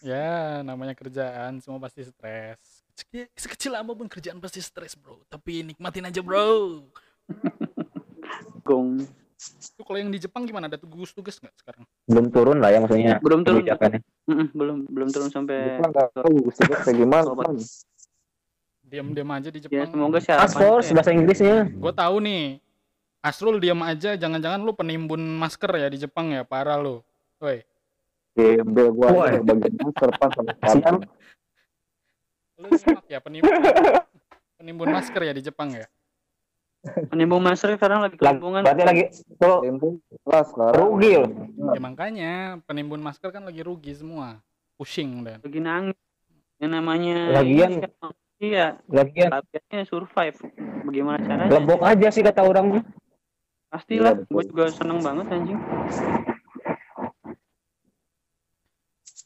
ya 0.00 0.62
namanya 0.62 0.94
kerjaan 0.94 1.58
semua 1.58 1.82
pasti 1.82 2.06
stres 2.06 2.56
Sekecil, 2.96 3.26
sekecil 3.34 3.72
apa 3.74 3.92
pun 3.92 4.06
kerjaan 4.08 4.38
pasti 4.40 4.62
stres 4.62 4.94
bro 4.96 5.20
tapi 5.26 5.66
nikmatin 5.66 6.06
aja 6.06 6.22
bro 6.22 6.80
Gong. 8.66 9.04
Itu 9.36 9.82
kalau 9.84 9.98
yang 10.00 10.08
di 10.08 10.16
Jepang 10.16 10.48
gimana? 10.48 10.66
Ada 10.66 10.80
tugas-tugas 10.80 11.36
nggak 11.40 11.54
sekarang? 11.60 11.84
belum 12.08 12.26
turun 12.32 12.56
lah 12.62 12.70
ya 12.72 12.78
maksudnya 12.80 13.18
Belum 13.20 13.44
turun. 13.44 13.62
Mm-mm, 14.26 14.46
belum 14.56 14.76
belum 14.88 15.08
turun 15.12 15.28
sampai 15.28 15.76
Jepang 15.76 15.90
nggak 15.92 16.08
tahu 16.16 16.28
gugus 16.40 16.56
tugas 16.56 16.78
kayak 16.82 16.96
gimana. 16.96 17.30
Diam-diam 18.86 19.30
aja 19.34 19.48
di 19.50 19.58
ya 19.58 19.64
Jepang. 19.66 19.90
semoga 19.92 20.18
sih 20.22 20.32
task 20.32 20.56
force 20.56 20.88
bahasa 20.94 21.10
Inggrisnya 21.12 21.68
Gue 21.68 21.92
tahu 21.92 22.22
nih. 22.22 22.62
Asrul 23.26 23.58
diam 23.58 23.82
aja, 23.82 24.14
jangan-jangan 24.14 24.62
lu 24.62 24.70
penimbun 24.70 25.18
masker 25.18 25.66
ya 25.74 25.90
di 25.90 25.98
Jepang 25.98 26.30
ya, 26.30 26.46
parah 26.46 26.78
lu. 26.78 27.02
Woi, 27.42 27.66
Gembel 28.36 28.92
gua 28.92 29.40
bagian 29.40 29.72
masker 29.80 30.10
pas 30.20 30.30
sama 30.36 31.00
lu 32.56 32.72
nyimak 32.72 33.04
ya 33.08 33.18
penimbun 33.20 33.52
penimbun 34.56 34.88
masker 34.88 35.22
ya 35.28 35.32
di 35.36 35.42
Jepang 35.44 35.72
ya? 35.72 35.84
penimbun 37.12 37.42
masker 37.42 37.74
sekarang 37.76 38.04
lagi 38.04 38.16
Lagi- 38.16 38.22
kelumpungan 38.38 38.60
berarti 38.62 38.82
lagi 38.86 39.02
tuh 39.38 39.56
rugi 40.74 41.12
loh. 41.18 41.30
Ya 41.74 41.80
makanya 41.80 42.32
penimbun 42.64 43.02
masker 43.02 43.30
kan 43.34 43.42
lagi 43.44 43.60
rugi 43.62 43.92
semua. 43.94 44.40
Pusing 44.76 45.24
dan. 45.24 45.40
lagi 45.40 45.60
nangis. 45.60 45.98
Yang 46.56 46.72
namanya 46.72 47.16
Lagian- 47.40 47.80
iya 48.40 48.76
lagian 48.88 49.28
latihannya 49.32 49.84
survive. 49.88 50.38
Bagaimana 50.84 51.18
caranya? 51.20 51.50
Lebok 51.52 51.80
aja 51.84 52.08
sih 52.12 52.22
kata 52.24 52.44
orang 52.44 52.84
pastilah 53.66 54.14
Iya, 54.16 54.24
gue 54.30 54.42
juga 54.48 54.64
seneng 54.72 55.02
banget 55.02 55.26
anjing. 55.32 55.58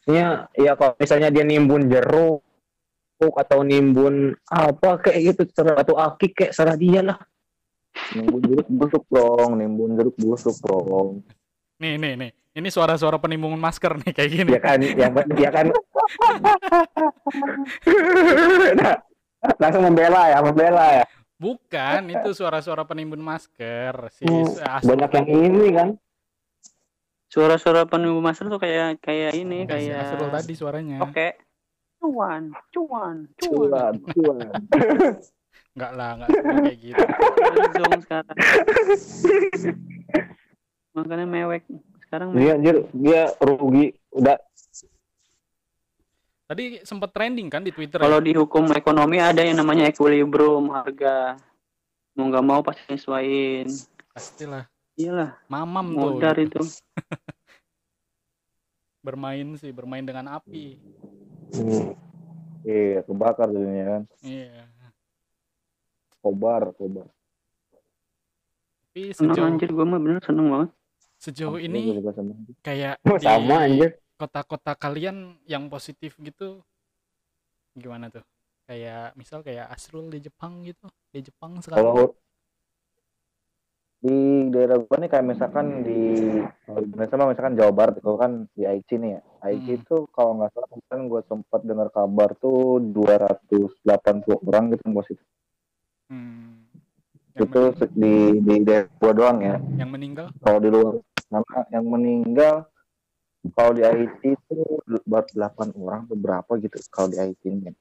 Maksudnya 0.00 0.48
ya 0.56 0.72
kalau 0.74 0.96
misalnya 0.96 1.28
dia 1.30 1.44
nimbun 1.46 1.86
jeruk 1.86 2.40
atau 3.20 3.60
nimbun 3.60 4.32
apa 4.48 4.96
kayak 5.04 5.36
gitu 5.36 5.42
atau 5.60 5.94
akik 6.00 6.32
kayak 6.34 6.56
serah 6.56 6.74
dia 6.74 7.04
lah 7.04 7.20
nimbun 8.14 8.42
jeruk 8.46 8.68
busuk 8.68 9.04
dong 9.10 9.50
nimbun 9.58 9.94
jeruk 9.98 10.16
busuk 10.18 10.56
dong 10.64 11.22
Nih, 11.80 11.96
nih, 11.96 12.12
nih. 12.12 12.30
Ini 12.60 12.68
suara-suara 12.68 13.16
penimbungan 13.16 13.56
masker 13.56 13.96
nih 14.04 14.12
kayak 14.12 14.30
gini. 14.36 14.50
ya 14.52 14.60
kan 14.60 14.78
ya, 14.84 15.08
ya 15.32 15.48
kan 15.48 15.66
nah, 18.76 18.96
langsung 19.56 19.82
membela 19.88 20.28
ya 20.28 20.38
membela 20.44 20.86
ya 21.00 21.04
Bukan, 21.40 22.12
itu 22.12 22.36
suara-suara 22.36 22.84
penimbun 22.84 23.24
masker. 23.24 24.12
Si 24.12 24.28
Hmm, 24.28 24.60
banyak 24.60 25.08
yang 25.08 25.28
ini 25.32 25.66
kan 25.72 25.88
Suara-suara 27.32 27.88
penuh 27.88 28.20
master 28.20 28.52
tuh 28.52 28.60
kayak 28.60 29.00
kayak 29.00 29.32
ini 29.32 29.64
si 29.64 29.70
kayak 29.72 30.04
Asrul 30.04 30.28
tadi 30.28 30.52
suaranya. 30.52 30.98
Oke. 31.00 31.40
Cuan, 31.96 32.52
cuan, 32.68 33.24
cuan. 33.40 33.64
cuan 33.72 33.94
cuan 34.12 34.48
Enggak 35.80 35.92
lah, 35.96 36.10
enggak 36.12 36.28
kayak 36.44 36.78
gitu. 36.84 37.04
Dong 37.80 38.00
sekarang. 38.04 38.36
Makanya 40.92 41.24
mewek. 41.24 41.64
Sekarang 42.04 42.36
dia 42.36 42.38
mewek. 42.52 42.56
anjir 42.60 42.76
dia 42.92 43.22
rugi 43.40 43.86
udah 44.12 44.36
Tadi 46.50 46.82
sempat 46.84 47.16
trending 47.16 47.48
kan 47.48 47.64
di 47.64 47.72
Twitter. 47.72 47.96
Kalau 47.96 48.20
ya? 48.20 48.26
di 48.28 48.32
hukum 48.36 48.68
ekonomi 48.76 49.22
ada 49.22 49.40
yang 49.40 49.56
namanya 49.56 49.88
equilibrium 49.88 50.68
harga. 50.74 51.40
Mau 52.12 52.28
nggak 52.28 52.44
mau 52.44 52.60
pasti 52.60 52.84
nyesuaiin. 52.90 53.70
Pastilah. 54.12 54.68
Iyalah, 55.00 55.32
Mamam 55.48 55.94
tuh 55.94 55.96
modar 55.96 56.36
itu. 56.36 56.58
bermain 59.06 59.56
sih, 59.56 59.72
bermain 59.72 60.04
dengan 60.04 60.36
api. 60.36 60.76
Hmm. 61.50 61.98
iya 62.62 63.02
kebakar 63.02 63.50
jadinya 63.50 63.98
kan 63.98 64.02
Iya. 64.22 64.69
Kobar 66.22 66.62
kobar 66.76 67.06
Tapi 68.90 69.14
sejauh 69.14 69.46
anjir 69.46 69.70
gue 69.70 69.86
mah 69.86 70.00
bener 70.02 70.20
seneng 70.22 70.46
banget. 70.50 70.70
sejauh 71.20 71.58
ini 71.60 72.00
kayak 72.64 72.98
Oh, 73.06 73.18
di 73.20 73.24
sama 73.24 73.54
anjir 73.66 73.90
kota-kota 74.20 74.72
kalian 74.76 75.40
yang 75.48 75.68
positif 75.72 76.16
gitu 76.20 76.60
gimana 77.74 78.10
tuh? 78.10 78.24
Kayak 78.68 79.16
misal 79.16 79.40
kayak 79.42 79.66
Asrul 79.72 80.10
di 80.10 80.20
Jepang 80.20 80.62
gitu. 80.62 80.86
Di 81.10 81.20
Jepang 81.24 81.58
sekarang. 81.64 81.82
kalau 81.90 82.06
di 84.00 84.16
daerah 84.48 84.80
gua 84.80 84.96
nih 84.96 85.10
kayak 85.12 85.26
misalkan 85.28 85.84
di 85.84 86.00
di 86.40 86.80
Indonesia 86.88 87.20
mah 87.20 87.28
misalkan 87.28 87.52
Jawa 87.52 87.72
Barat 87.74 87.94
kalau 88.00 88.16
kan 88.16 88.32
di 88.56 88.64
Aichi 88.64 88.96
nih 88.96 89.10
ya 89.12 89.20
Aichi 89.44 89.76
Hmm. 89.76 89.80
itu 89.84 89.96
kalau 90.16 90.40
nggak 90.40 90.50
salah 90.56 90.68
kemarin 90.72 91.02
gue 91.06 91.20
sempat 91.28 91.60
dengar 91.68 91.88
kabar 91.92 92.32
tuh 92.40 92.80
280 92.80 94.40
orang 94.40 94.72
gitu 94.72 94.82
yang 94.88 94.96
positif 94.96 95.26
Hmm. 96.10 96.66
Yang, 97.38 97.46
itu 97.46 97.62
di 97.94 98.14
di 98.42 98.54
daerah 98.66 98.90
gua 98.98 99.12
doang 99.14 99.38
ya 99.38 99.56
yang 99.78 99.94
meninggal 99.94 100.26
kalau 100.42 100.58
di 100.58 100.68
luar 100.68 100.98
sama 101.30 101.58
yang 101.70 101.86
meninggal 101.86 102.66
kalau 103.54 103.70
di 103.72 103.82
Haiti 103.86 104.34
itu 104.34 104.56
baru 105.06 105.30
8 105.32 105.70
orang 105.78 106.00
atau 106.04 106.18
berapa 106.18 106.50
gitu 106.60 106.76
kalau 106.92 107.08
di 107.08 107.16
Haiti 107.16 107.48
ini. 107.48 107.72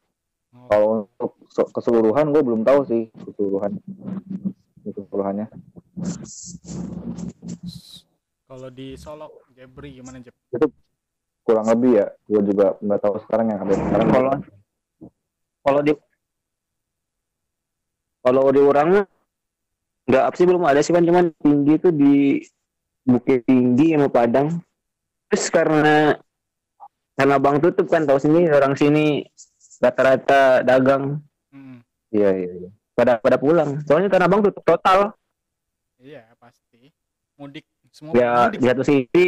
Oh, 0.55 0.65
Kalau 0.71 0.87
untuk 1.03 1.31
se- 1.51 1.69
keseluruhan 1.73 2.31
gue 2.31 2.41
belum 2.41 2.61
tahu 2.63 2.79
sih 2.87 3.11
keseluruhan 3.11 3.75
keseluruhannya. 4.85 5.47
kalau 8.49 8.69
di 8.73 8.97
Solok, 8.97 9.45
Jebri 9.53 9.93
gimana 9.93 10.17
Jeb? 10.23 10.33
Kurang 11.45 11.69
lebih 11.69 12.01
ya, 12.01 12.07
gue 12.29 12.41
juga 12.49 12.77
nggak 12.81 12.99
tahu 13.01 13.15
sekarang 13.25 13.45
yang 13.53 13.59
ada 13.61 13.73
sekarang. 13.77 14.07
kalau 14.09 14.31
kalau 15.65 15.79
di 15.85 15.93
kalau 18.29 18.53
di 18.53 18.61
orangnya 18.61 19.03
nggak 20.05 20.23
apa 20.29 20.35
sih 20.37 20.45
belum 20.45 20.63
ada 20.69 20.81
sih 20.85 20.93
kan 20.93 21.01
cuman 21.01 21.33
tinggi 21.41 21.73
itu 21.81 21.89
di 21.89 22.13
Bukit 23.09 23.41
Tinggi 23.49 23.97
sama 23.97 24.07
Padang 24.13 24.61
terus 25.29 25.49
karena 25.49 26.13
karena 27.17 27.35
bang 27.41 27.57
tutup 27.57 27.89
kan 27.89 28.05
tahu 28.05 28.21
sini 28.21 28.45
orang 28.49 28.77
sini 28.77 29.25
rata-rata 29.81 30.61
dagang 30.61 31.17
Hmm. 31.49 31.81
Iya 32.13 32.29
iya. 32.45 32.51
iya. 32.61 32.69
pada 32.93 33.17
pada 33.17 33.41
pulang 33.41 33.81
soalnya 33.89 34.13
tanah 34.13 34.29
abang 34.29 34.45
tutup 34.45 34.61
total 34.61 35.17
Iya, 35.97 36.29
pasti. 36.37 36.93
Mudik 37.41 37.65
semua 37.89 38.13
ya 38.13 38.47
mudik. 38.47 38.61
di 38.61 38.65
satu 38.69 38.83
sisi 38.85 39.27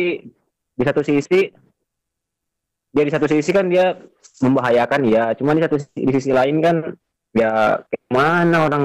di 0.78 0.84
satu 0.86 1.02
sisi 1.02 1.39
dia 2.93 3.04
di 3.08 3.12
satu 3.12 3.26
sisi 3.26 3.49
kan 3.49 3.65
dia 3.67 3.97
membahayakan 4.45 5.02
ya 5.10 5.34
cuman 5.34 5.58
di 5.58 5.63
satu 5.65 5.78
sisi, 5.82 5.97
di 5.97 6.12
sisi 6.13 6.30
lain 6.30 6.62
kan 6.62 6.76
ya 7.32 7.80
mana 8.12 8.67
orang 8.67 8.84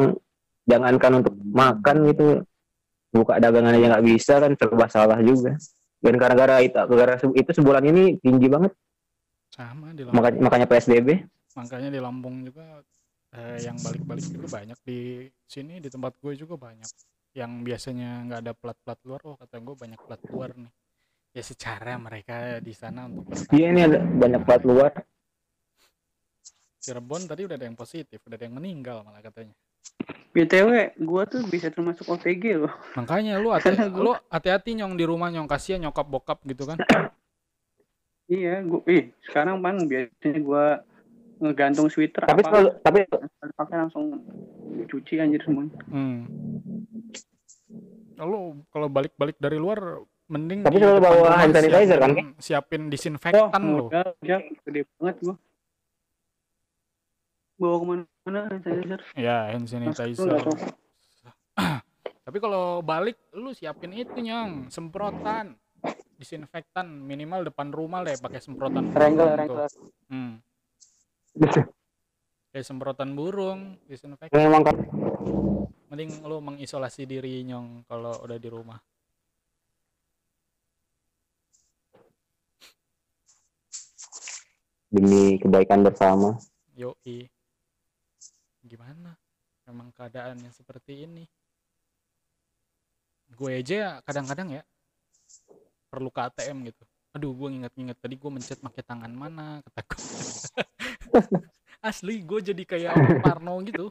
jangankan 0.67 1.23
untuk 1.23 1.35
makan 1.41 1.97
gitu. 2.11 2.27
Buka 3.15 3.39
dagangan 3.41 3.79
aja 3.79 3.97
nggak 3.97 4.07
bisa 4.07 4.35
kan 4.43 4.53
serba 4.59 4.87
salah 4.91 5.19
juga. 5.23 5.57
Dan 6.03 6.21
gara-gara 6.21 6.61
itu 6.61 6.77
gara 6.77 7.17
itu 7.17 7.51
sebulan 7.57 7.85
ini 7.89 8.21
tinggi 8.21 8.47
banget. 8.51 8.73
Sama 9.51 9.95
di 9.97 10.05
Lampung. 10.05 10.21
makanya 10.21 10.39
makanya 10.43 10.67
PSBB 10.69 11.09
Makanya 11.57 11.89
di 11.89 12.01
Lampung 12.03 12.45
juga 12.45 12.85
eh, 13.33 13.65
yang 13.65 13.81
balik-balik 13.81 14.27
juga 14.29 14.61
banyak. 14.61 14.79
Di 14.85 15.31
sini 15.49 15.81
di 15.81 15.89
tempat 15.89 16.13
gue 16.21 16.37
juga 16.37 16.61
banyak. 16.61 16.91
Yang 17.33 17.53
biasanya 17.65 18.11
nggak 18.29 18.41
ada 18.45 18.53
plat-plat 18.53 19.01
luar 19.09 19.21
oh 19.25 19.37
kata 19.41 19.57
gue 19.65 19.75
banyak 19.77 20.01
plat 20.05 20.21
luar 20.29 20.53
nih. 20.53 20.73
Ya 21.33 21.43
secara 21.45 21.97
mereka 22.01 22.61
di 22.61 22.73
sana 22.73 23.09
untuk 23.09 23.29
iya 23.53 23.69
ini 23.73 23.81
ada 23.85 24.01
banyak 24.01 24.43
plat 24.45 24.63
luar 24.65 24.93
Cirebon 26.87 27.27
tadi 27.27 27.43
udah 27.43 27.59
ada 27.59 27.67
yang 27.67 27.75
positif 27.75 28.23
udah 28.23 28.39
ada 28.39 28.47
yang 28.47 28.55
meninggal 28.55 29.03
malah 29.03 29.19
katanya 29.21 29.51
BTW, 30.31 30.95
gua 31.01 31.25
tuh 31.25 31.43
bisa 31.43 31.67
termasuk 31.67 32.07
OTG 32.07 32.61
loh. 32.61 32.71
makanya 32.95 33.41
lu 33.41 33.51
hati 33.57 33.67
Karena 33.67 33.91
gua- 33.91 33.99
lu 33.99 34.13
hati-hati 34.29 34.71
nyong 34.77 34.95
di 34.95 35.03
rumah 35.03 35.27
nyong 35.29 35.51
kasihan 35.51 35.83
nyokap 35.83 36.07
bokap 36.07 36.39
gitu 36.45 36.63
kan 36.65 36.79
Iya, 38.29 38.63
gua 38.63 38.83
ih, 38.87 39.11
sekarang 39.25 39.59
pan 39.59 39.83
biasanya 39.83 40.39
gua 40.41 40.65
ngegantung 41.37 41.87
sweater 41.87 42.23
tapi 42.23 42.41
apa 42.41 42.49
selalu 42.49 42.69
tapi 42.81 43.01
pakai 43.53 43.77
langsung 43.77 44.05
cuci 44.85 45.15
anjir 45.19 45.43
semuanya. 45.43 45.75
hmm. 45.87 46.23
Lalu 48.17 48.39
kalau 48.69 48.89
balik-balik 48.89 49.37
dari 49.37 49.57
luar 49.57 50.01
mending 50.27 50.63
Tapi 50.63 50.77
selalu 50.77 51.01
bawa 51.01 51.29
hand 51.37 51.51
sanitizer, 51.53 51.99
kan, 51.99 52.11
siapin- 52.11 52.35
siapin 52.39 52.83
disinfektan 52.87 53.63
lo 53.65 53.91
udah, 53.91 54.11
udah 54.17 54.39
gede 54.65 54.81
banget 54.97 55.17
gua. 55.21 55.37
Bawa 57.57 57.77
ke 57.81 57.85
mana-mana 57.89 58.41
sanitizer. 58.53 59.01
ya 59.17 59.49
hand 59.49 59.65
sanitizer. 59.65 60.41
Tapi 62.27 62.39
kalau 62.43 62.85
balik 62.85 63.17
lu 63.33 63.57
siapin 63.57 63.97
itu 63.97 64.13
nyong, 64.21 64.69
semprotan. 64.69 65.57
Disinfektan 66.17 66.89
minimal 66.89 67.49
depan 67.49 67.73
rumah 67.73 68.05
deh 68.05 68.17
pakai 68.17 68.41
semprotan 68.41 68.93
tuh. 68.93 68.97
Wrangler. 68.97 69.69
Hmm. 70.09 70.41
Kayak 72.53 72.65
semprotan 72.65 73.13
burung, 73.13 73.81
disinfektan. 73.89 74.37
memang 74.37 74.65
kan 74.65 74.77
Mending 75.87 76.25
lu 76.29 76.43
mengisolasi 76.43 77.09
diri 77.09 77.45
nyong 77.47 77.89
kalau 77.89 78.17
udah 78.25 78.37
di 78.41 78.49
rumah. 78.53 78.81
demi 84.87 85.37
kebaikan 85.43 85.83
bersama 85.83 86.39
Yoi. 86.77 87.29
Gimana? 88.77 89.17
Memang 89.65 89.89
keadaannya 89.97 90.53
seperti 90.53 91.09
ini. 91.09 91.25
Gue 93.33 93.65
aja 93.65 94.05
kadang-kadang 94.05 94.61
ya 94.61 94.63
perlu 95.89 96.13
ke 96.13 96.21
ATM 96.21 96.69
gitu. 96.69 96.85
Aduh, 97.17 97.33
gue 97.33 97.49
nginget-nginget 97.57 97.97
tadi 97.97 98.21
gue 98.21 98.31
mencet 98.37 98.61
pakai 98.61 98.85
tangan 98.85 99.09
mana, 99.17 99.65
kata 99.65 99.81
gue. 99.81 99.97
Asli, 101.89 102.21
gue 102.21 102.41
jadi 102.53 102.63
kayak 102.69 103.25
Parno 103.25 103.65
gitu. 103.65 103.89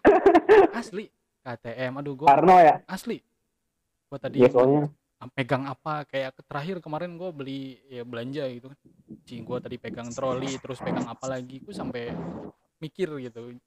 Asli, 0.69 1.10
ke 1.41 1.50
ATM. 1.50 2.06
Aduh, 2.06 2.13
gue 2.13 2.30
Parno 2.30 2.62
ya 2.62 2.86
asli. 2.86 3.17
Gue 4.06 4.21
tadi 4.21 4.45
ya 4.45 4.54
soalnya 4.54 4.93
pegang 5.34 5.65
apa 5.65 6.06
kayak 6.06 6.38
terakhir 6.45 6.78
kemarin 6.78 7.17
gue 7.17 7.30
beli 7.34 7.82
ya 7.89 8.06
belanja 8.06 8.45
gitu 8.54 8.69
kan 8.69 8.78
Cing 9.26 9.41
gue 9.41 9.58
tadi 9.58 9.82
pegang 9.82 10.13
troli 10.13 10.54
terus 10.62 10.78
pegang 10.78 11.10
apa 11.10 11.26
lagi 11.26 11.58
gue 11.65 11.74
sampai 11.74 12.13
mikir 12.78 13.10
gitu 13.26 13.58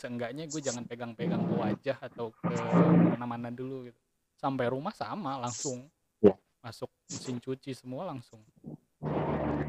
seenggaknya 0.00 0.48
gue 0.48 0.60
jangan 0.64 0.88
pegang-pegang 0.88 1.44
ke 1.44 1.54
wajah 1.60 1.98
atau 2.00 2.32
ke 2.32 2.48
mana-mana 3.12 3.52
dulu 3.52 3.92
gitu. 3.92 4.00
Sampai 4.40 4.72
rumah 4.72 4.96
sama 4.96 5.36
langsung. 5.36 5.84
Ya. 6.24 6.32
masuk 6.64 6.88
mesin 7.08 7.36
cuci 7.36 7.76
semua 7.76 8.08
langsung. 8.08 8.40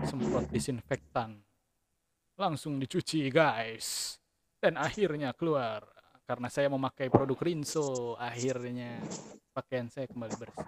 Semprot 0.08 0.48
disinfektan. 0.48 1.44
Langsung 2.40 2.80
dicuci 2.80 3.28
guys. 3.28 4.16
Dan 4.64 4.80
akhirnya 4.80 5.36
keluar. 5.36 5.84
Karena 6.24 6.48
saya 6.48 6.72
memakai 6.72 7.12
produk 7.12 7.36
Rinso 7.44 8.16
akhirnya 8.16 9.04
pakaian 9.52 9.92
saya 9.92 10.08
kembali 10.08 10.36
bersih 10.40 10.64